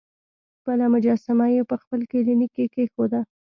بله 0.65 0.85
مجسمه 0.93 1.45
یې 1.55 1.61
په 1.69 1.75
خپل 1.81 1.99
کلینیک 2.11 2.51
کې 2.55 2.65
کیښوده. 2.73 3.21